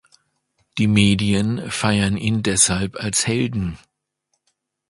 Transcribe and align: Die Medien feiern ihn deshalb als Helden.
Die 0.79 0.87
Medien 0.87 1.69
feiern 1.69 2.17
ihn 2.17 2.41
deshalb 2.41 2.95
als 2.95 3.27
Helden. 3.27 3.77